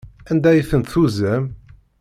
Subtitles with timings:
[0.31, 1.43] Anda ay tent-tuzam?